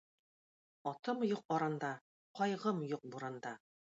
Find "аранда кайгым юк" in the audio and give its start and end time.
1.57-3.03